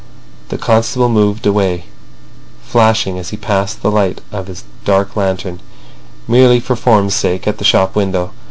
[0.49, 1.83] The constable moved away,
[2.63, 5.59] flashing as he passed the light of his dark lantern,
[6.27, 8.31] merely for form's sake, at the shop window.